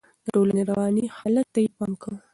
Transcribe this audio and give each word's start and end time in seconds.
د 0.25 0.27
ټولنې 0.35 0.61
رواني 0.69 1.05
حالت 1.17 1.47
ته 1.53 1.59
يې 1.63 1.69
پام 1.77 1.91
و. 2.01 2.13